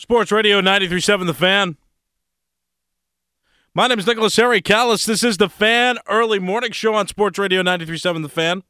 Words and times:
Sports 0.00 0.32
Radio 0.32 0.60
93.7 0.62 1.26
The 1.26 1.34
Fan. 1.34 1.76
My 3.74 3.86
name 3.86 3.98
is 3.98 4.06
Nicholas 4.06 4.34
Harry 4.36 4.62
Callis. 4.62 5.04
This 5.04 5.22
is 5.22 5.36
The 5.36 5.50
Fan 5.50 5.98
Early 6.08 6.38
Morning 6.38 6.72
Show 6.72 6.94
on 6.94 7.06
Sports 7.06 7.38
Radio 7.38 7.62
93.7 7.62 8.22
The 8.22 8.30
Fan. 8.30 8.62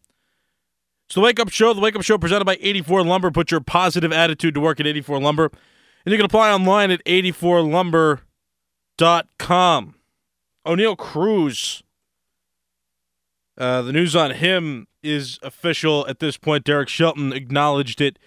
It's 1.06 1.14
the 1.14 1.20
Wake 1.20 1.38
Up 1.38 1.48
Show. 1.48 1.72
The 1.72 1.80
Wake 1.80 1.94
Up 1.94 2.02
Show 2.02 2.18
presented 2.18 2.46
by 2.46 2.58
84 2.60 3.04
Lumber. 3.04 3.30
Put 3.30 3.52
your 3.52 3.60
positive 3.60 4.12
attitude 4.12 4.54
to 4.54 4.60
work 4.60 4.80
at 4.80 4.88
84 4.88 5.20
Lumber. 5.20 5.52
And 6.04 6.10
you 6.10 6.18
can 6.18 6.26
apply 6.26 6.50
online 6.50 6.90
at 6.90 7.04
84lumber.com. 7.04 9.94
Oneil 10.66 10.98
Cruz. 10.98 11.84
Uh, 13.56 13.82
the 13.82 13.92
news 13.92 14.16
on 14.16 14.32
him 14.32 14.88
is 15.04 15.38
official 15.44 16.04
at 16.08 16.18
this 16.18 16.36
point. 16.36 16.64
Derek 16.64 16.88
Shelton 16.88 17.32
acknowledged 17.32 18.00
it 18.00 18.18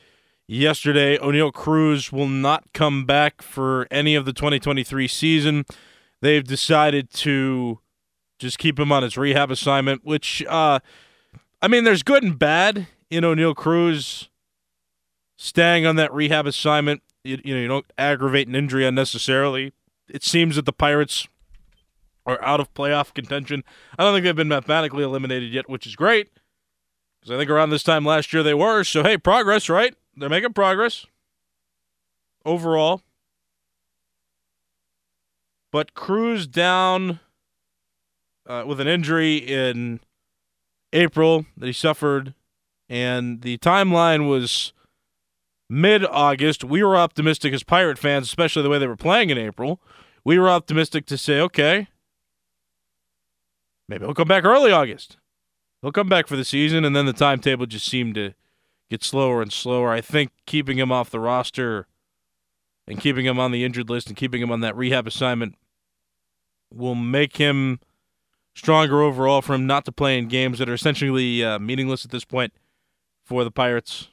yesterday. 0.48 1.18
Oneil 1.18 1.54
Cruz 1.54 2.12
will 2.12 2.28
not 2.28 2.66
come 2.74 3.06
back 3.06 3.42
for 3.42 3.88
any 3.92 4.16
of 4.16 4.26
the 4.26 4.34
2023 4.34 5.08
season. 5.08 5.66
They've 6.22 6.44
decided 6.44 7.10
to 7.12 7.80
just 8.40 8.58
keep 8.58 8.80
him 8.80 8.92
on 8.92 9.04
his 9.04 9.18
rehab 9.18 9.52
assignment, 9.52 10.06
which, 10.06 10.44
uh, 10.48 10.80
I 11.62 11.68
mean, 11.68 11.84
there's 11.84 12.04
good 12.04 12.24
and 12.24 12.38
bad 12.38 12.88
in 13.10 13.24
Oneil 13.24 13.56
Cruz 13.56 14.30
staying 15.38 15.86
on 15.86 15.96
that 15.98 16.14
rehab 16.14 16.46
assignment. 16.46 17.02
You, 17.24 17.40
you 17.44 17.56
know, 17.56 17.62
you 17.62 17.68
don't 17.68 17.92
aggravate 17.98 18.48
an 18.48 18.56
injury 18.56 18.86
unnecessarily. 18.86 19.74
It 20.10 20.24
seems 20.24 20.56
that 20.56 20.66
the 20.66 20.74
Pirates 20.74 21.28
are 22.26 22.42
out 22.42 22.60
of 22.60 22.74
playoff 22.74 23.14
contention. 23.14 23.64
I 23.98 24.04
don't 24.04 24.14
think 24.14 24.24
they've 24.24 24.36
been 24.36 24.48
mathematically 24.48 25.04
eliminated 25.04 25.52
yet, 25.52 25.70
which 25.70 25.86
is 25.86 25.96
great. 25.96 26.30
Because 27.20 27.36
I 27.36 27.38
think 27.38 27.50
around 27.50 27.70
this 27.70 27.84
time 27.84 28.06
last 28.06 28.34
year 28.34 28.44
they 28.44 28.54
were. 28.54 28.84
So, 28.84 29.04
hey, 29.04 29.18
progress, 29.18 29.70
right? 29.70 29.96
They're 30.16 30.30
making 30.30 30.54
progress 30.54 31.06
overall. 32.46 33.02
But 35.72 35.96
Cruz 35.96 36.46
down 36.46 37.20
uh, 38.46 38.64
with 38.68 38.80
an 38.80 38.88
injury 38.88 39.38
in 39.38 40.00
April 40.92 41.46
that 41.58 41.66
he 41.66 41.74
suffered, 41.74 42.36
and 42.88 43.42
the 43.42 43.58
timeline 43.58 44.30
was 44.30 44.74
mid 45.70 46.06
August. 46.06 46.64
We 46.64 46.84
were 46.84 46.96
optimistic 46.96 47.54
as 47.54 47.64
Pirate 47.64 47.98
fans, 47.98 48.28
especially 48.28 48.62
the 48.62 48.70
way 48.70 48.78
they 48.78 48.88
were 48.88 48.96
playing 48.96 49.32
in 49.32 49.38
April. 49.40 49.82
We 50.24 50.38
were 50.38 50.50
optimistic 50.50 51.08
to 51.08 51.18
say, 51.18 51.40
okay, 51.40 51.88
maybe 53.90 54.06
he'll 54.06 54.14
come 54.14 54.28
back 54.28 54.46
early 54.46 54.72
August. 54.72 55.18
He'll 55.82 55.92
come 55.92 56.08
back 56.08 56.28
for 56.28 56.36
the 56.36 56.46
season, 56.46 56.86
and 56.86 56.96
then 56.96 57.08
the 57.08 57.14
timetable 57.14 57.66
just 57.66 57.88
seemed 57.88 58.16
to 58.16 58.34
get 58.94 59.04
slower 59.04 59.42
and 59.42 59.52
slower. 59.52 59.92
I 59.92 60.02
think 60.02 60.30
keeping 60.46 60.78
him 60.78 60.92
off 60.92 61.10
the 61.10 61.20
roster 61.20 61.88
and 62.88 63.00
keeping 63.00 63.26
him 63.26 63.40
on 63.40 63.52
the 63.52 63.64
injured 63.64 63.90
list 63.90 64.08
and 64.08 64.16
keeping 64.16 64.40
him 64.40 64.52
on 64.52 64.60
that 64.60 64.76
rehab 64.76 65.08
assignment 65.08 65.56
will 66.72 66.94
make 66.94 67.38
him 67.38 67.80
stronger 68.54 69.02
overall 69.02 69.42
for 69.42 69.56
him 69.56 69.66
not 69.66 69.84
to 69.86 69.92
play 69.92 70.16
in 70.16 70.28
games 70.28 70.60
that 70.60 70.70
are 70.70 70.76
essentially 70.76 71.44
uh, 71.44 71.58
meaningless 71.58 72.06
at 72.06 72.12
this 72.12 72.24
point 72.24 72.54
for 73.24 73.44
the 73.44 73.50
Pirates. 73.50 74.10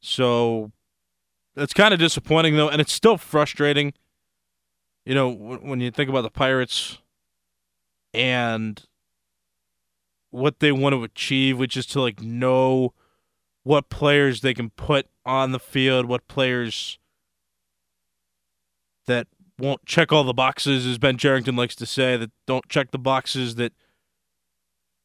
So 0.00 0.72
it's 1.56 1.72
kind 1.72 1.94
of 1.94 2.00
disappointing, 2.00 2.54
though, 2.54 2.68
and 2.68 2.82
it's 2.82 2.92
still 2.92 3.16
frustrating. 3.16 3.94
You 5.06 5.14
know, 5.14 5.30
when 5.30 5.80
you 5.80 5.90
think 5.90 6.10
about 6.10 6.22
the 6.22 6.30
Pirates 6.30 6.98
and 8.12 8.82
what 10.30 10.60
they 10.60 10.72
want 10.72 10.94
to 10.94 11.04
achieve, 11.04 11.58
which 11.58 11.76
is 11.76 11.86
to 11.86 12.00
like 12.00 12.20
know 12.20 12.94
what 13.62 13.90
players 13.90 14.40
they 14.40 14.54
can 14.54 14.70
put 14.70 15.06
on 15.26 15.52
the 15.52 15.58
field, 15.58 16.06
what 16.06 16.26
players 16.28 16.98
that 19.06 19.26
won't 19.58 19.84
check 19.84 20.12
all 20.12 20.24
the 20.24 20.32
boxes, 20.32 20.86
as 20.86 20.98
Ben 20.98 21.18
Cherington 21.18 21.56
likes 21.56 21.74
to 21.76 21.86
say, 21.86 22.16
that 22.16 22.30
don't 22.46 22.68
check 22.68 22.90
the 22.90 22.98
boxes 22.98 23.56
that 23.56 23.72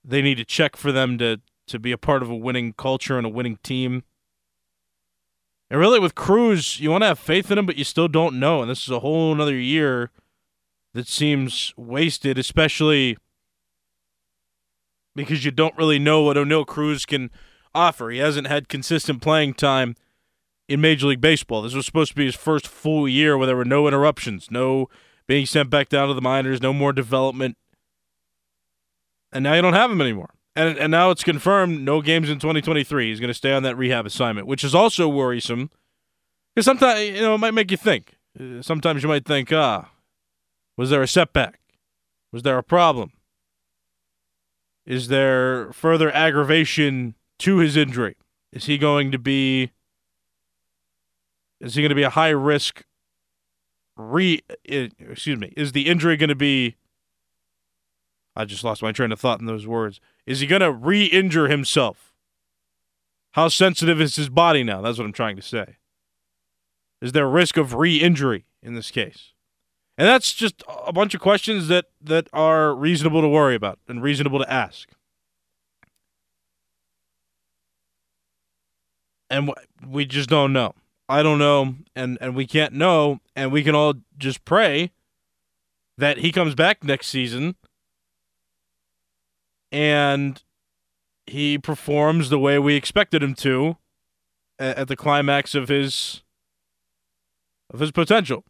they 0.04 0.22
need 0.22 0.36
to 0.36 0.46
check 0.46 0.76
for 0.76 0.92
them 0.92 1.18
to 1.18 1.42
to 1.68 1.80
be 1.80 1.92
a 1.92 1.98
part 1.98 2.22
of 2.22 2.30
a 2.30 2.36
winning 2.36 2.74
culture 2.74 3.18
and 3.18 3.26
a 3.26 3.30
winning 3.30 3.58
team. 3.64 4.04
And 5.70 5.80
really, 5.80 6.00
with 6.00 6.14
Cruz, 6.14 6.80
you 6.80 6.92
want 6.92 7.02
to 7.02 7.08
have 7.08 7.18
faith 7.18 7.50
in 7.50 7.58
him, 7.58 7.66
but 7.66 7.76
you 7.76 7.84
still 7.84 8.08
don't 8.08 8.40
know. 8.40 8.62
And 8.62 8.70
this 8.70 8.84
is 8.84 8.92
a 8.92 9.00
whole 9.00 9.34
another 9.34 9.58
year 9.58 10.12
that 10.94 11.08
seems 11.08 11.74
wasted, 11.76 12.38
especially 12.38 13.18
because 15.16 15.46
you 15.46 15.52
don't 15.52 15.78
really 15.78 16.00
know 16.00 16.22
what 16.22 16.38
Oneil 16.38 16.66
Cruz 16.66 17.06
can 17.06 17.32
offer. 17.74 18.10
He 18.10 18.20
hasn't 18.20 18.48
had 18.48 18.70
consistent 18.70 19.22
playing 19.22 19.54
time 19.54 19.96
in 20.68 20.82
Major 20.82 21.08
League 21.08 21.22
Baseball. 21.22 21.62
This 21.62 21.74
was 21.74 21.86
supposed 21.86 22.12
to 22.12 22.16
be 22.16 22.26
his 22.26 22.36
first 22.36 22.68
full 22.68 23.08
year 23.08 23.38
where 23.38 23.48
there 23.48 23.56
were 23.56 23.66
no 23.66 23.88
interruptions, 23.88 24.50
no 24.50 24.90
being 25.28 25.46
sent 25.46 25.70
back 25.70 25.90
down 25.90 26.08
to 26.08 26.14
the 26.14 26.22
minors, 26.22 26.62
no 26.62 26.74
more 26.74 26.94
development. 26.94 27.58
And 29.32 29.44
now 29.44 29.54
you 29.54 29.62
don't 29.62 29.74
have 29.74 29.92
him 29.92 30.02
anymore. 30.02 30.32
And 30.56 30.78
and 30.78 30.92
now 30.92 31.12
it's 31.12 31.24
confirmed 31.24 31.82
no 31.82 32.02
games 32.02 32.30
in 32.30 32.40
2023. 32.40 33.10
He's 33.10 33.20
going 33.20 33.28
to 33.28 33.34
stay 33.34 33.52
on 33.52 33.64
that 33.64 33.76
rehab 33.78 34.06
assignment, 34.06 34.48
which 34.48 34.64
is 34.64 34.74
also 34.74 35.08
worrisome. 35.10 35.70
Because 36.54 36.66
sometimes, 36.66 37.02
you 37.02 37.22
know, 37.22 37.36
it 37.36 37.40
might 37.40 37.54
make 37.54 37.72
you 37.72 37.78
think. 37.78 38.16
Uh, 38.40 38.62
Sometimes 38.62 39.04
you 39.04 39.10
might 39.10 39.26
think, 39.26 39.52
ah, 39.52 39.92
was 40.78 40.90
there 40.90 41.02
a 41.02 41.08
setback? 41.08 41.60
Was 42.32 42.44
there 42.44 42.58
a 42.58 42.64
problem? 42.64 43.12
Is 44.86 45.08
there 45.08 45.72
further 45.74 46.12
aggravation 46.12 47.16
to 47.40 47.58
his 47.58 47.76
injury? 47.76 48.16
Is 48.52 48.66
he 48.66 48.78
going 48.78 49.12
to 49.12 49.20
be 49.20 49.72
is 51.60 51.76
he 51.76 51.82
going 51.82 51.90
to 51.90 51.96
be 51.96 52.04
a 52.04 52.10
high 52.10 52.30
risk 52.30 52.84
re 53.98 54.42
eh, 54.68 54.90
excuse 55.00 55.40
me, 55.40 55.54
is 55.58 55.72
the 55.72 55.88
injury 55.88 56.18
going 56.18 56.30
to 56.30 56.36
be 56.36 56.76
I 58.36 58.46
just 58.46 58.64
lost 58.64 58.84
my 58.84 58.92
train 58.92 59.12
of 59.12 59.20
thought 59.20 59.40
in 59.40 59.46
those 59.46 59.66
words. 59.66 60.02
Is 60.26 60.42
he 60.42 60.48
going 60.48 60.62
to 60.62 60.72
re-injure 60.72 61.48
himself? 61.48 62.14
How 63.32 63.48
sensitive 63.48 64.02
is 64.02 64.18
his 64.18 64.30
body 64.30 64.64
now? 64.64 64.82
That's 64.82 64.98
what 64.98 65.06
I'm 65.06 65.14
trying 65.14 65.38
to 65.38 65.42
say. 65.42 65.78
Is 67.02 67.14
there 67.14 67.30
risk 67.30 67.56
of 67.58 67.74
re-injury 67.74 68.46
in 68.62 68.76
this 68.76 68.92
case? 68.92 69.32
And 69.98 70.08
that's 70.08 70.34
just 70.34 70.64
a 70.86 70.92
bunch 70.92 71.14
of 71.14 71.22
questions 71.22 71.68
that 71.70 71.86
that 72.02 72.28
are 72.34 72.76
reasonable 72.76 73.22
to 73.22 73.28
worry 73.28 73.56
about 73.56 73.80
and 73.88 74.02
reasonable 74.02 74.40
to 74.40 74.52
ask. 74.52 74.90
And 79.30 79.54
we 79.88 80.06
just 80.06 80.30
don't 80.30 80.54
know. 80.54 80.76
I 81.08 81.24
don't 81.24 81.40
know, 81.40 81.76
and 81.96 82.18
and 82.20 82.36
we 82.36 82.46
can't 82.48 82.74
know, 82.74 83.20
and 83.36 83.52
we 83.52 83.64
can 83.64 83.76
all 83.76 83.94
just 84.18 84.44
pray 84.44 84.92
that 85.98 86.18
he 86.18 86.32
comes 86.32 86.56
back 86.56 86.84
next 86.84 87.08
season 87.08 87.56
and 89.72 90.44
he 91.26 91.58
performs 91.58 92.30
the 92.30 92.40
way 92.40 92.60
we 92.60 92.76
expected 92.76 93.24
him 93.24 93.34
to 93.36 93.78
at 94.60 94.88
the 94.88 94.96
climax 94.96 95.54
of 95.56 95.68
his 95.68 96.24
of 97.74 97.80
his 97.80 97.92
potential. 97.92 98.44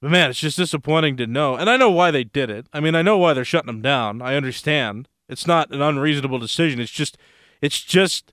But 0.00 0.10
man, 0.10 0.30
it's 0.30 0.38
just 0.38 0.56
disappointing 0.56 1.16
to 1.16 1.26
know. 1.26 1.56
And 1.56 1.68
I 1.68 1.76
know 1.76 1.90
why 1.90 2.10
they 2.10 2.24
did 2.24 2.50
it. 2.50 2.66
I 2.72 2.80
mean, 2.80 2.94
I 2.94 3.02
know 3.02 3.18
why 3.18 3.34
they're 3.34 3.44
shutting 3.44 3.66
them 3.66 3.82
down. 3.82 4.22
I 4.22 4.36
understand. 4.36 5.08
It's 5.28 5.46
not 5.46 5.70
an 5.72 5.82
unreasonable 5.82 6.38
decision. 6.38 6.80
It's 6.80 6.92
just 6.92 7.18
it's 7.60 7.80
just 7.80 8.32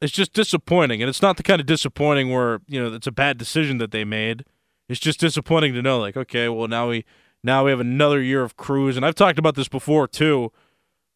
it's 0.00 0.12
just 0.12 0.32
disappointing, 0.32 1.02
and 1.02 1.08
it's 1.08 1.22
not 1.22 1.36
the 1.36 1.42
kind 1.42 1.60
of 1.60 1.66
disappointing 1.66 2.30
where 2.30 2.60
you 2.66 2.82
know 2.82 2.94
it's 2.94 3.06
a 3.06 3.12
bad 3.12 3.38
decision 3.38 3.78
that 3.78 3.90
they 3.90 4.04
made. 4.04 4.44
It's 4.88 5.00
just 5.00 5.20
disappointing 5.20 5.72
to 5.74 5.82
know, 5.82 6.00
like, 6.00 6.16
okay, 6.16 6.48
well 6.48 6.66
now 6.66 6.88
we 6.88 7.04
now 7.44 7.64
we 7.64 7.70
have 7.70 7.80
another 7.80 8.20
year 8.20 8.42
of 8.42 8.56
Cruz, 8.56 8.96
and 8.96 9.06
I've 9.06 9.14
talked 9.14 9.38
about 9.38 9.54
this 9.54 9.68
before 9.68 10.08
too, 10.08 10.52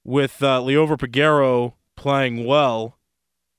with 0.05 0.43
uh, 0.43 0.61
Liover 0.61 0.97
Peguero 0.97 1.75
playing 1.97 2.45
well 2.45 2.99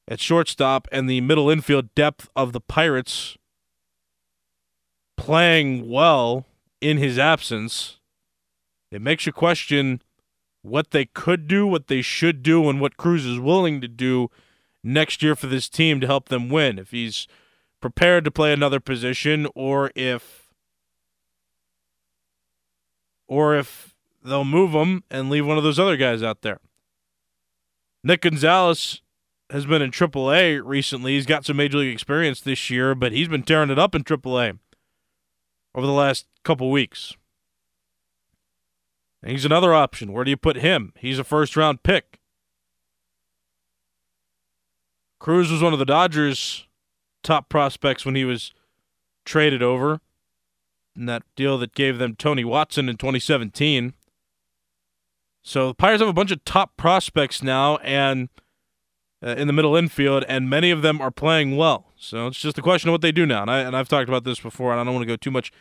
at 0.07 0.19
shortstop 0.19 0.87
and 0.91 1.09
the 1.09 1.21
middle 1.21 1.49
infield 1.49 1.93
depth 1.95 2.29
of 2.35 2.53
the 2.53 2.61
Pirates 2.61 3.37
playing 5.17 5.89
well 5.89 6.45
in 6.81 6.97
his 6.97 7.17
absence. 7.17 7.97
It 8.91 9.01
makes 9.01 9.25
you 9.25 9.33
question 9.33 10.01
what 10.61 10.91
they 10.91 11.05
could 11.05 11.47
do, 11.47 11.67
what 11.67 11.87
they 11.87 12.01
should 12.01 12.41
do, 12.43 12.69
and 12.69 12.81
what 12.81 12.97
Cruz 12.97 13.25
is 13.25 13.39
willing 13.39 13.81
to 13.81 13.87
do 13.87 14.29
next 14.83 15.21
year 15.21 15.35
for 15.35 15.47
this 15.47 15.69
team 15.69 15.99
to 16.01 16.07
help 16.07 16.29
them 16.29 16.49
win. 16.49 16.79
If 16.79 16.91
he's 16.91 17.27
prepared 17.81 18.25
to 18.25 18.31
play 18.31 18.51
another 18.51 18.79
position, 18.79 19.47
or 19.55 19.91
if, 19.95 20.53
or 23.27 23.55
if 23.55 23.95
they'll 24.23 24.45
move 24.45 24.71
him 24.71 25.03
and 25.11 25.29
leave 25.29 25.45
one 25.45 25.57
of 25.57 25.63
those 25.63 25.79
other 25.79 25.97
guys 25.97 26.23
out 26.23 26.41
there. 26.41 26.59
Nick 28.03 28.21
Gonzalez 28.21 29.01
has 29.51 29.65
been 29.65 29.81
in 29.81 29.91
AAA 29.91 30.61
recently. 30.63 31.13
He's 31.13 31.25
got 31.25 31.45
some 31.45 31.57
major 31.57 31.77
league 31.77 31.93
experience 31.93 32.41
this 32.41 32.69
year, 32.69 32.95
but 32.95 33.11
he's 33.11 33.27
been 33.27 33.43
tearing 33.43 33.69
it 33.69 33.79
up 33.79 33.93
in 33.93 34.03
AAA 34.03 34.57
over 35.75 35.85
the 35.85 35.93
last 35.93 36.25
couple 36.43 36.71
weeks. 36.71 37.15
And 39.21 39.31
he's 39.31 39.45
another 39.45 39.73
option. 39.73 40.13
Where 40.13 40.23
do 40.23 40.31
you 40.31 40.37
put 40.37 40.57
him? 40.57 40.93
He's 40.97 41.19
a 41.19 41.23
first 41.23 41.57
round 41.57 41.83
pick. 41.83 42.19
Cruz 45.19 45.51
was 45.51 45.61
one 45.61 45.73
of 45.73 45.79
the 45.79 45.85
Dodgers' 45.85 46.65
top 47.23 47.49
prospects 47.49 48.05
when 48.05 48.15
he 48.15 48.25
was 48.25 48.53
traded 49.25 49.61
over 49.61 49.99
in 50.95 51.07
that 51.07 51.23
deal 51.35 51.57
that 51.57 51.73
gave 51.73 51.97
them 51.97 52.15
Tony 52.15 52.45
Watson 52.45 52.87
in 52.87 52.95
2017. 52.95 53.93
So 55.43 55.69
the 55.69 55.73
Pirates 55.73 56.01
have 56.01 56.09
a 56.09 56.13
bunch 56.13 56.31
of 56.31 56.45
top 56.45 56.77
prospects 56.77 57.43
now 57.43 57.77
and 57.77 58.29
uh, 59.25 59.29
in 59.29 59.47
the 59.47 59.53
middle 59.53 59.75
infield, 59.75 60.23
and 60.27 60.49
many 60.49 60.69
of 60.69 60.83
them 60.83 61.01
are 61.01 61.11
playing 61.11 61.57
well. 61.57 61.91
So 61.97 62.27
it's 62.27 62.39
just 62.39 62.57
a 62.57 62.61
question 62.61 62.89
of 62.89 62.93
what 62.93 63.01
they 63.01 63.11
do 63.11 63.25
now. 63.25 63.41
And, 63.41 63.49
I, 63.49 63.59
and 63.61 63.75
I've 63.75 63.89
talked 63.89 64.07
about 64.07 64.23
this 64.23 64.39
before, 64.39 64.71
and 64.71 64.79
I 64.79 64.83
don't 64.83 64.93
want 64.93 65.03
to 65.03 65.07
go 65.07 65.15
too 65.15 65.31
much 65.31 65.51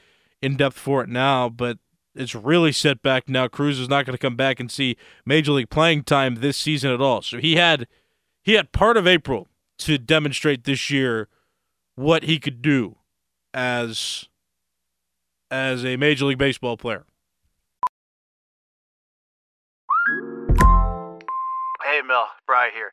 in 0.43 0.57
depth 0.57 0.77
for 0.77 1.03
it 1.03 1.09
now, 1.09 1.49
but 1.49 1.79
it's 2.15 2.35
really 2.35 2.73
set 2.73 3.03
back 3.03 3.29
now. 3.29 3.49
Cruz 3.49 3.81
is 3.81 3.89
not 3.89 4.05
going 4.05 4.15
to 4.15 4.19
come 4.19 4.37
back 4.37 4.61
and 4.61 4.71
see 4.71 4.97
major 5.25 5.53
league 5.53 5.71
playing 5.71 6.05
time 6.05 6.37
this 6.37 6.57
season 6.57 6.93
at 6.93 7.01
all. 7.01 7.23
So 7.23 7.39
he 7.39 7.57
had 7.57 7.87
he 8.43 8.53
had 8.53 8.73
part 8.73 8.97
of 8.97 9.07
April 9.07 9.49
to 9.79 9.99
demonstrate 9.99 10.65
this 10.65 10.91
year 10.91 11.29
what 11.95 12.25
he 12.25 12.39
could 12.39 12.61
do 12.61 12.97
as 13.53 14.29
as 15.51 15.85
a 15.85 15.97
major 15.97 16.27
league 16.27 16.39
baseball 16.39 16.77
player. 16.77 17.05
Hey, 21.83 22.01
Mel, 22.07 22.29
Bry 22.47 22.71
here. 22.75 22.93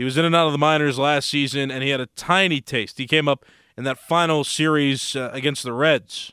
He 0.00 0.04
was 0.04 0.16
in 0.16 0.24
and 0.24 0.34
out 0.34 0.46
of 0.46 0.52
the 0.52 0.58
minors 0.58 0.98
last 0.98 1.28
season, 1.28 1.70
and 1.70 1.82
he 1.82 1.90
had 1.90 2.00
a 2.00 2.06
tiny 2.06 2.62
taste. 2.62 2.96
He 2.96 3.06
came 3.06 3.28
up 3.28 3.44
in 3.76 3.84
that 3.84 3.98
final 3.98 4.44
series 4.44 5.14
uh, 5.14 5.28
against 5.34 5.62
the 5.62 5.74
Reds 5.74 6.32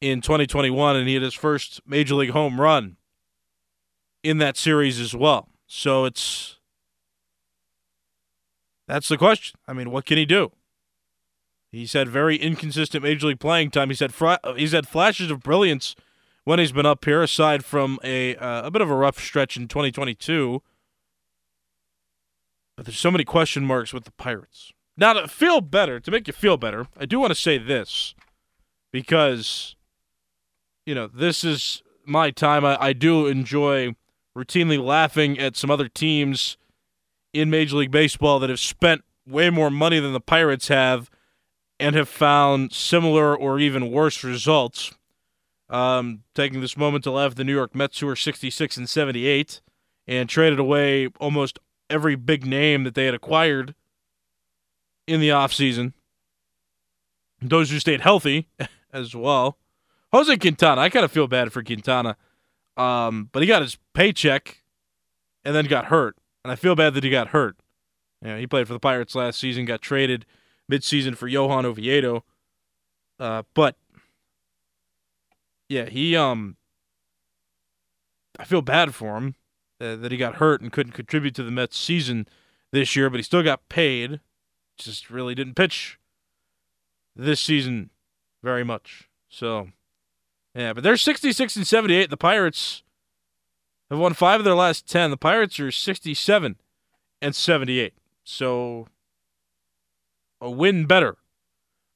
in 0.00 0.20
2021, 0.20 0.96
and 0.96 1.06
he 1.06 1.14
had 1.14 1.22
his 1.22 1.34
first 1.34 1.80
major 1.86 2.16
league 2.16 2.30
home 2.30 2.60
run 2.60 2.96
in 4.24 4.38
that 4.38 4.56
series 4.56 4.98
as 4.98 5.14
well. 5.14 5.48
So 5.68 6.04
it's 6.04 6.58
that's 8.88 9.06
the 9.06 9.16
question. 9.16 9.56
I 9.68 9.72
mean, 9.72 9.92
what 9.92 10.04
can 10.04 10.18
he 10.18 10.26
do? 10.26 10.50
He's 11.70 11.92
had 11.92 12.08
very 12.08 12.34
inconsistent 12.34 13.04
major 13.04 13.28
league 13.28 13.38
playing 13.38 13.70
time. 13.70 13.88
He's 13.88 14.00
had 14.00 14.12
fr- 14.12 14.34
he's 14.56 14.72
had 14.72 14.88
flashes 14.88 15.30
of 15.30 15.44
brilliance 15.44 15.94
when 16.42 16.58
he's 16.58 16.72
been 16.72 16.86
up 16.86 17.04
here, 17.04 17.22
aside 17.22 17.64
from 17.64 18.00
a 18.02 18.34
uh, 18.34 18.66
a 18.66 18.70
bit 18.72 18.82
of 18.82 18.90
a 18.90 18.96
rough 18.96 19.20
stretch 19.20 19.56
in 19.56 19.68
2022. 19.68 20.60
But 22.78 22.86
there's 22.86 22.96
so 22.96 23.10
many 23.10 23.24
question 23.24 23.66
marks 23.66 23.92
with 23.92 24.04
the 24.04 24.12
Pirates. 24.12 24.72
Now, 24.96 25.12
to 25.12 25.26
feel 25.26 25.60
better, 25.60 25.98
to 25.98 26.10
make 26.12 26.28
you 26.28 26.32
feel 26.32 26.56
better, 26.56 26.86
I 26.96 27.06
do 27.06 27.18
want 27.18 27.32
to 27.32 27.34
say 27.34 27.58
this 27.58 28.14
because, 28.92 29.74
you 30.86 30.94
know, 30.94 31.08
this 31.08 31.42
is 31.42 31.82
my 32.06 32.30
time. 32.30 32.64
I, 32.64 32.78
I 32.80 32.92
do 32.92 33.26
enjoy 33.26 33.96
routinely 34.36 34.80
laughing 34.80 35.40
at 35.40 35.56
some 35.56 35.72
other 35.72 35.88
teams 35.88 36.56
in 37.32 37.50
Major 37.50 37.78
League 37.78 37.90
Baseball 37.90 38.38
that 38.38 38.48
have 38.48 38.60
spent 38.60 39.02
way 39.26 39.50
more 39.50 39.70
money 39.70 39.98
than 39.98 40.12
the 40.12 40.20
Pirates 40.20 40.68
have 40.68 41.10
and 41.80 41.96
have 41.96 42.08
found 42.08 42.72
similar 42.72 43.36
or 43.36 43.58
even 43.58 43.90
worse 43.90 44.22
results. 44.22 44.94
Um, 45.68 46.22
taking 46.32 46.60
this 46.60 46.76
moment 46.76 47.02
to 47.04 47.10
laugh 47.10 47.32
at 47.32 47.38
the 47.38 47.44
New 47.44 47.54
York 47.54 47.74
Mets, 47.74 47.98
who 47.98 48.08
are 48.08 48.14
66 48.14 48.76
and 48.76 48.88
78, 48.88 49.62
and 50.06 50.28
traded 50.28 50.60
away 50.60 51.08
almost 51.18 51.58
every 51.90 52.16
big 52.16 52.46
name 52.46 52.84
that 52.84 52.94
they 52.94 53.06
had 53.06 53.14
acquired 53.14 53.74
in 55.06 55.20
the 55.20 55.30
offseason. 55.30 55.92
Those 57.40 57.70
who 57.70 57.78
stayed 57.78 58.00
healthy 58.00 58.48
as 58.92 59.14
well. 59.14 59.58
Jose 60.12 60.36
Quintana, 60.36 60.80
I 60.80 60.88
kind 60.90 61.04
of 61.04 61.12
feel 61.12 61.28
bad 61.28 61.52
for 61.52 61.62
Quintana. 61.62 62.16
Um, 62.76 63.28
but 63.32 63.42
he 63.42 63.46
got 63.46 63.62
his 63.62 63.76
paycheck 63.94 64.62
and 65.44 65.54
then 65.54 65.66
got 65.66 65.86
hurt. 65.86 66.16
And 66.44 66.52
I 66.52 66.56
feel 66.56 66.74
bad 66.74 66.94
that 66.94 67.04
he 67.04 67.10
got 67.10 67.28
hurt. 67.28 67.56
You 68.22 68.28
know, 68.28 68.38
he 68.38 68.46
played 68.46 68.66
for 68.66 68.72
the 68.72 68.80
Pirates 68.80 69.14
last 69.14 69.38
season, 69.38 69.64
got 69.64 69.82
traded 69.82 70.24
midseason 70.70 71.16
for 71.16 71.28
Johan 71.28 71.66
Oviedo. 71.66 72.24
Uh, 73.18 73.42
but 73.54 73.76
yeah, 75.68 75.86
he 75.86 76.16
um 76.16 76.56
I 78.38 78.44
feel 78.44 78.62
bad 78.62 78.94
for 78.94 79.16
him 79.16 79.34
uh, 79.80 79.96
that 79.96 80.12
he 80.12 80.18
got 80.18 80.36
hurt 80.36 80.60
and 80.60 80.72
couldn't 80.72 80.92
contribute 80.92 81.34
to 81.36 81.42
the 81.42 81.50
Mets 81.50 81.78
season 81.78 82.26
this 82.70 82.96
year, 82.96 83.08
but 83.10 83.16
he 83.18 83.22
still 83.22 83.42
got 83.42 83.68
paid 83.68 84.20
just 84.78 85.10
really 85.10 85.34
didn't 85.34 85.54
pitch 85.54 85.98
this 87.14 87.40
season 87.40 87.90
very 88.42 88.64
much. 88.64 89.08
So, 89.28 89.68
yeah, 90.54 90.72
but 90.72 90.82
they're 90.82 90.96
66 90.96 91.56
and 91.56 91.66
78. 91.66 92.10
The 92.10 92.16
Pirates 92.16 92.82
have 93.90 93.98
won 93.98 94.14
five 94.14 94.40
of 94.40 94.44
their 94.44 94.54
last 94.54 94.88
10. 94.88 95.10
The 95.10 95.16
Pirates 95.16 95.58
are 95.60 95.70
67 95.70 96.56
and 97.20 97.34
78. 97.34 97.94
So, 98.24 98.86
a 100.40 100.50
win 100.50 100.86
better 100.86 101.16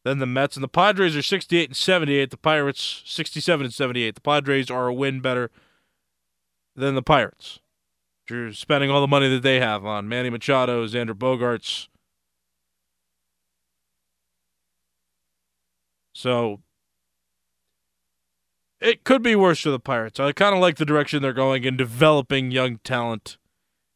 than 0.05 0.19
the 0.19 0.27
Mets. 0.27 0.57
And 0.57 0.65
the 0.65 0.69
Padres 0.69 1.17
are 1.17 1.23
68 1.23 1.71
and 1.71 1.77
78. 1.77 2.31
The 2.31 2.37
Pirates 2.37 3.03
67 3.07 3.67
and 3.67 3.75
78. 3.75 4.17
The 4.17 4.21
Padres 4.21 4.71
are 4.71 4.89
a 4.89 4.95
win 4.95 5.21
better 5.21 5.51
than 6.75 6.95
the 6.95 7.03
Pirates. 7.03 7.61
You're 8.31 8.53
spending 8.53 8.91
all 8.91 9.01
the 9.01 9.09
money 9.09 9.29
that 9.29 9.43
they 9.43 9.61
have 9.61 9.85
on 9.85 10.09
Manny 10.09 10.31
Machado, 10.31 10.87
Xander 10.87 11.15
Bogaerts. 11.15 11.89
So 16.13 16.61
it 18.81 19.05
could 19.05 19.23
be 19.23 19.35
worse 19.35 19.61
for 19.61 19.71
the 19.71 19.81
Pirates. 19.81 20.21
I 20.21 20.33
kind 20.33 20.55
of 20.55 20.61
like 20.61 20.77
the 20.77 20.85
direction 20.85 21.23
they're 21.23 21.33
going 21.33 21.65
in 21.65 21.77
developing 21.77 22.51
young 22.51 22.79
talent. 22.79 23.39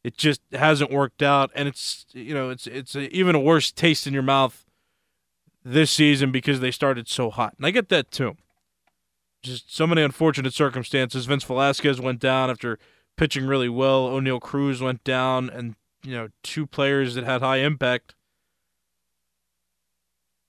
It 0.03 0.17
just 0.17 0.41
hasn't 0.53 0.91
worked 0.91 1.21
out, 1.21 1.51
and 1.53 1.67
it's 1.67 2.05
you 2.13 2.33
know 2.33 2.49
it's 2.49 2.67
it's 2.67 2.95
a, 2.95 3.13
even 3.15 3.35
a 3.35 3.39
worse 3.39 3.71
taste 3.71 4.07
in 4.07 4.13
your 4.13 4.23
mouth 4.23 4.65
this 5.63 5.91
season 5.91 6.31
because 6.31 6.59
they 6.59 6.71
started 6.71 7.09
so 7.09 7.29
hot, 7.29 7.55
and 7.57 7.65
I 7.65 7.71
get 7.71 7.89
that 7.89 8.11
too. 8.11 8.37
Just 9.43 9.75
so 9.75 9.85
many 9.85 10.01
unfortunate 10.01 10.53
circumstances. 10.53 11.25
Vince 11.25 11.43
Velasquez 11.43 11.99
went 11.99 12.19
down 12.19 12.49
after 12.49 12.79
pitching 13.17 13.47
really 13.47 13.69
well. 13.69 14.09
Oneil 14.09 14.39
Cruz 14.39 14.81
went 14.81 15.03
down, 15.03 15.49
and 15.49 15.75
you 16.03 16.13
know 16.13 16.29
two 16.43 16.65
players 16.65 17.15
that 17.15 17.25
had 17.25 17.41
high 17.41 17.57
impact 17.57 18.15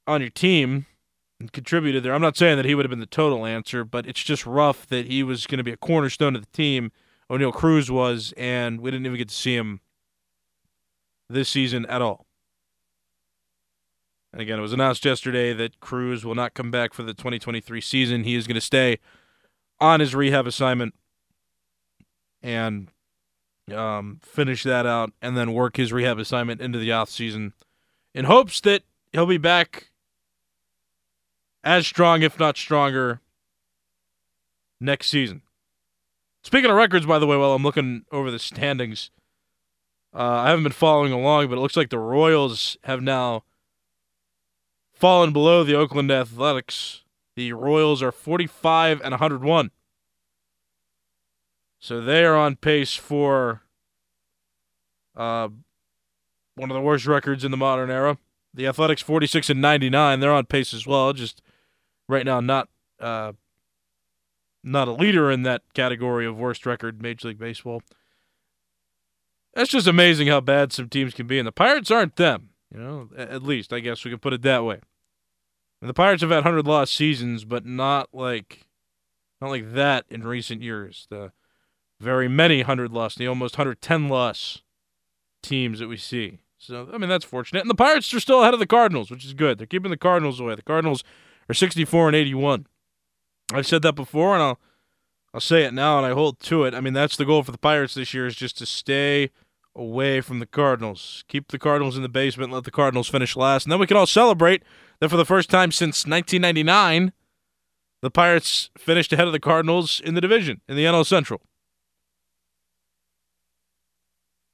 on 0.06 0.20
your 0.20 0.30
team 0.30 0.86
and 1.40 1.52
contributed 1.52 2.02
there. 2.02 2.14
I'm 2.14 2.22
not 2.22 2.36
saying 2.36 2.56
that 2.56 2.64
he 2.64 2.74
would 2.74 2.84
have 2.84 2.90
been 2.90 3.00
the 3.00 3.06
total 3.06 3.44
answer, 3.44 3.84
but 3.84 4.06
it's 4.06 4.22
just 4.22 4.46
rough 4.46 4.86
that 4.86 5.06
he 5.06 5.22
was 5.22 5.46
going 5.46 5.58
to 5.58 5.64
be 5.64 5.72
a 5.72 5.76
cornerstone 5.76 6.34
of 6.34 6.42
the 6.42 6.52
team. 6.52 6.92
Oneil 7.30 7.52
Cruz 7.52 7.90
was, 7.90 8.32
and 8.36 8.80
we 8.80 8.90
didn't 8.90 9.06
even 9.06 9.18
get 9.18 9.28
to 9.28 9.34
see 9.34 9.54
him 9.54 9.80
this 11.28 11.48
season 11.48 11.84
at 11.86 12.00
all. 12.00 12.26
And 14.32 14.42
again, 14.42 14.58
it 14.58 14.62
was 14.62 14.72
announced 14.72 15.04
yesterday 15.04 15.52
that 15.52 15.80
Cruz 15.80 16.24
will 16.24 16.34
not 16.34 16.54
come 16.54 16.70
back 16.70 16.92
for 16.92 17.02
the 17.02 17.14
2023 17.14 17.80
season. 17.80 18.24
He 18.24 18.34
is 18.34 18.46
going 18.46 18.54
to 18.54 18.60
stay 18.60 18.98
on 19.80 20.00
his 20.00 20.14
rehab 20.14 20.46
assignment 20.46 20.94
and 22.42 22.88
um, 23.74 24.20
finish 24.22 24.62
that 24.62 24.86
out 24.86 25.12
and 25.20 25.36
then 25.36 25.52
work 25.52 25.76
his 25.76 25.92
rehab 25.92 26.18
assignment 26.18 26.60
into 26.60 26.78
the 26.78 26.92
off 26.92 27.10
season 27.10 27.52
in 28.14 28.24
hopes 28.24 28.60
that 28.62 28.82
he'll 29.12 29.26
be 29.26 29.38
back 29.38 29.90
as 31.64 31.86
strong, 31.86 32.22
if 32.22 32.38
not 32.38 32.56
stronger, 32.56 33.20
next 34.80 35.08
season. 35.08 35.42
Speaking 36.42 36.70
of 36.70 36.76
records, 36.76 37.04
by 37.04 37.18
the 37.18 37.26
way, 37.26 37.36
while 37.36 37.52
I'm 37.52 37.62
looking 37.62 38.04
over 38.10 38.30
the 38.30 38.38
standings, 38.38 39.10
uh, 40.14 40.22
I 40.22 40.48
haven't 40.48 40.64
been 40.64 40.72
following 40.72 41.12
along, 41.12 41.48
but 41.48 41.58
it 41.58 41.60
looks 41.60 41.76
like 41.76 41.90
the 41.90 41.98
Royals 41.98 42.76
have 42.84 43.02
now 43.02 43.44
fallen 44.92 45.32
below 45.32 45.64
the 45.64 45.74
Oakland 45.74 46.10
Athletics. 46.10 47.02
The 47.36 47.52
Royals 47.52 48.02
are 48.02 48.12
45 48.12 49.00
and 49.02 49.12
101. 49.12 49.70
So 51.78 52.00
they 52.00 52.24
are 52.24 52.36
on 52.36 52.56
pace 52.56 52.94
for 52.94 53.62
uh, 55.16 55.48
one 56.56 56.70
of 56.70 56.74
the 56.74 56.80
worst 56.80 57.06
records 57.06 57.44
in 57.44 57.50
the 57.50 57.56
modern 57.56 57.90
era. 57.90 58.18
The 58.52 58.66
Athletics 58.66 59.02
46 59.02 59.50
and 59.50 59.60
99. 59.60 60.20
They're 60.20 60.32
on 60.32 60.46
pace 60.46 60.74
as 60.74 60.86
well. 60.86 61.12
Just 61.12 61.42
right 62.08 62.24
now, 62.24 62.40
not 62.40 62.68
uh, 62.98 63.32
not 64.64 64.88
a 64.88 64.92
leader 64.92 65.30
in 65.30 65.42
that 65.42 65.62
category 65.74 66.26
of 66.26 66.36
worst 66.36 66.66
record 66.66 67.00
Major 67.00 67.28
League 67.28 67.38
Baseball. 67.38 67.82
That's 69.54 69.70
just 69.70 69.86
amazing 69.86 70.28
how 70.28 70.40
bad 70.40 70.72
some 70.72 70.88
teams 70.88 71.14
can 71.14 71.26
be, 71.26 71.38
and 71.38 71.46
the 71.46 71.52
Pirates 71.52 71.90
aren't 71.90 72.16
them. 72.16 72.50
You 72.72 72.80
know, 72.80 73.08
at 73.16 73.42
least 73.42 73.72
I 73.72 73.80
guess 73.80 74.04
we 74.04 74.10
can 74.10 74.20
put 74.20 74.32
it 74.32 74.42
that 74.42 74.64
way. 74.64 74.80
And 75.80 75.88
the 75.88 75.94
Pirates 75.94 76.22
have 76.22 76.30
had 76.30 76.42
hundred 76.42 76.66
loss 76.66 76.90
seasons, 76.90 77.44
but 77.44 77.64
not 77.64 78.08
like 78.12 78.66
not 79.40 79.50
like 79.50 79.72
that 79.74 80.04
in 80.08 80.26
recent 80.26 80.62
years. 80.62 81.06
The 81.10 81.32
very 82.00 82.28
many 82.28 82.62
hundred 82.62 82.92
loss, 82.92 83.14
the 83.14 83.26
almost 83.26 83.56
hundred 83.56 83.82
ten 83.82 84.08
loss 84.08 84.62
teams 85.42 85.78
that 85.78 85.88
we 85.88 85.96
see. 85.96 86.38
So 86.58 86.88
I 86.92 86.98
mean 86.98 87.08
that's 87.08 87.24
fortunate. 87.24 87.60
And 87.60 87.70
the 87.70 87.74
Pirates 87.74 88.12
are 88.14 88.20
still 88.20 88.42
ahead 88.42 88.54
of 88.54 88.60
the 88.60 88.66
Cardinals, 88.66 89.10
which 89.10 89.24
is 89.24 89.34
good. 89.34 89.58
They're 89.58 89.66
keeping 89.66 89.90
the 89.90 89.96
Cardinals 89.96 90.40
away. 90.40 90.54
The 90.54 90.62
Cardinals 90.62 91.04
are 91.48 91.54
64 91.54 92.08
and 92.08 92.16
81. 92.16 92.66
I've 93.52 93.66
said 93.66 93.82
that 93.82 93.94
before, 93.94 94.34
and 94.34 94.42
I'll 94.42 94.60
I'll 95.32 95.40
say 95.40 95.64
it 95.64 95.74
now, 95.74 95.98
and 95.98 96.06
I 96.06 96.12
hold 96.12 96.40
to 96.40 96.64
it. 96.64 96.74
I 96.74 96.80
mean 96.80 96.94
that's 96.94 97.16
the 97.16 97.24
goal 97.24 97.42
for 97.42 97.52
the 97.52 97.58
Pirates 97.58 97.94
this 97.94 98.12
year 98.12 98.26
is 98.26 98.34
just 98.34 98.58
to 98.58 98.66
stay 98.66 99.30
away 99.74 100.20
from 100.20 100.40
the 100.40 100.46
Cardinals. 100.46 101.24
Keep 101.28 101.48
the 101.48 101.58
Cardinals 101.58 101.96
in 101.96 102.02
the 102.02 102.08
basement. 102.08 102.52
Let 102.52 102.64
the 102.64 102.70
Cardinals 102.70 103.08
finish 103.08 103.36
last, 103.36 103.64
and 103.64 103.72
then 103.72 103.78
we 103.78 103.86
can 103.86 103.96
all 103.96 104.06
celebrate 104.06 104.62
that 105.00 105.08
for 105.08 105.16
the 105.16 105.24
first 105.24 105.48
time 105.50 105.70
since 105.70 106.04
1999, 106.06 107.12
the 108.02 108.10
Pirates 108.10 108.70
finished 108.76 109.12
ahead 109.12 109.26
of 109.26 109.32
the 109.32 109.40
Cardinals 109.40 110.00
in 110.00 110.14
the 110.14 110.20
division 110.20 110.60
in 110.68 110.76
the 110.76 110.84
NL 110.84 111.06
Central. 111.06 111.40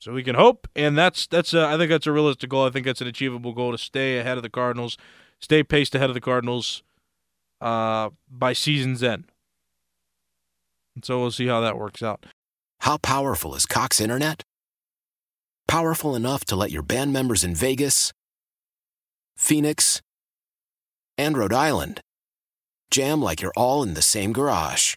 So 0.04 0.12
we 0.12 0.22
can 0.22 0.34
hope, 0.34 0.68
and 0.76 0.98
that's 0.98 1.26
that's 1.26 1.54
a, 1.54 1.64
I 1.64 1.78
think 1.78 1.88
that's 1.88 2.06
a 2.06 2.12
realistic 2.12 2.50
goal. 2.50 2.66
I 2.66 2.70
think 2.70 2.84
that's 2.84 3.00
an 3.00 3.06
achievable 3.06 3.54
goal 3.54 3.72
to 3.72 3.78
stay 3.78 4.18
ahead 4.18 4.36
of 4.36 4.42
the 4.42 4.50
Cardinals, 4.50 4.98
stay 5.40 5.62
paced 5.62 5.94
ahead 5.94 6.10
of 6.10 6.14
the 6.14 6.20
Cardinals 6.20 6.82
uh, 7.62 8.10
by 8.30 8.52
season's 8.52 9.02
end. 9.02 9.24
And 10.94 11.06
so 11.06 11.20
we'll 11.20 11.30
see 11.30 11.46
how 11.46 11.62
that 11.62 11.78
works 11.78 12.02
out. 12.02 12.26
How 12.80 12.98
powerful 12.98 13.54
is 13.54 13.64
Cox 13.64 13.98
Internet? 13.98 14.42
Powerful 15.68 16.14
enough 16.14 16.44
to 16.46 16.54
let 16.54 16.70
your 16.70 16.82
band 16.82 17.14
members 17.14 17.42
in 17.42 17.54
Vegas, 17.54 18.12
Phoenix, 19.38 20.02
and 21.16 21.38
Rhode 21.38 21.54
Island 21.54 22.02
jam 22.90 23.22
like 23.22 23.40
you're 23.40 23.54
all 23.56 23.82
in 23.82 23.94
the 23.94 24.02
same 24.02 24.34
garage. 24.34 24.96